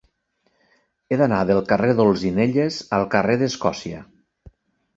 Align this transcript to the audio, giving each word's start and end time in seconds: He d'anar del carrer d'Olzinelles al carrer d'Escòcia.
He 1.13 1.19
d'anar 1.21 1.41
del 1.49 1.61
carrer 1.73 1.91
d'Olzinelles 2.01 2.81
al 2.99 3.07
carrer 3.15 3.39
d'Escòcia. 3.43 4.05